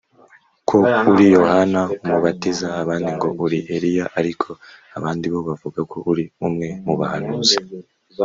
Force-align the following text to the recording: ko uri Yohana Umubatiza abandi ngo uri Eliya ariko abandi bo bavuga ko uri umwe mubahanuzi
ko 0.67 0.75
uri 1.11 1.25
Yohana 1.35 1.81
Umubatiza 2.03 2.67
abandi 2.81 3.09
ngo 3.17 3.27
uri 3.45 3.59
Eliya 3.75 4.05
ariko 4.19 4.49
abandi 4.97 5.25
bo 5.33 5.39
bavuga 5.47 5.79
ko 5.91 5.97
uri 6.11 6.23
umwe 6.47 6.67
mubahanuzi 6.85 7.57